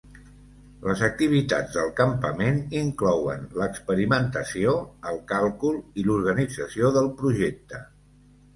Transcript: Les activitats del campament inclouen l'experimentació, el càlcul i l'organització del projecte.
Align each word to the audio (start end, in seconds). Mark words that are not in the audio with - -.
Les 0.85 1.01
activitats 1.07 1.75
del 1.79 1.91
campament 1.99 2.57
inclouen 2.79 3.45
l'experimentació, 3.61 4.75
el 5.13 5.23
càlcul 5.35 5.79
i 6.05 6.09
l'organització 6.11 6.93
del 6.99 7.13
projecte. 7.25 7.87